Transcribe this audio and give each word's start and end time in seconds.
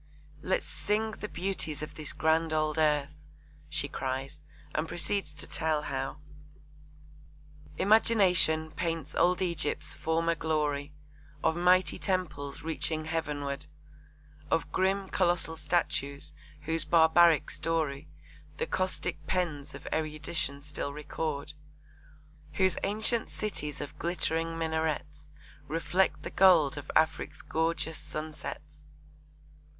Let's 0.41 0.65
sing 0.65 1.11
the 1.11 1.27
beauties 1.27 1.83
of 1.83 1.93
this 1.93 2.11
grand 2.11 2.53
old 2.53 2.79
earth, 2.79 3.11
she 3.69 3.87
cries, 3.87 4.41
and 4.73 4.87
proceeds 4.87 5.31
to 5.35 5.45
tell 5.45 5.83
how 5.83 6.17
Imagination 7.77 8.71
paints 8.71 9.13
old 9.13 9.43
Egypt's 9.43 9.93
former 9.93 10.33
glory, 10.33 10.91
Of 11.43 11.55
mighty 11.55 11.99
temples 11.99 12.63
reaching 12.63 13.05
heavenward, 13.05 13.67
Of 14.49 14.71
grim, 14.71 15.07
colossal 15.07 15.55
statues, 15.55 16.33
whose 16.61 16.83
barbaric 16.83 17.51
story 17.51 18.09
The 18.57 18.65
caustic 18.65 19.27
pens 19.27 19.75
of 19.75 19.87
erudition 19.93 20.63
still 20.63 20.91
record, 20.93 21.53
Whose 22.53 22.79
ancient 22.83 23.29
cities 23.29 23.79
of 23.79 23.99
glittering 23.99 24.57
minarets 24.57 25.29
Reflect 25.67 26.23
the 26.23 26.31
gold 26.31 26.75
of 26.75 26.89
Afric's 26.95 27.43
gorgeous 27.43 27.99
sunsets. 27.99 28.87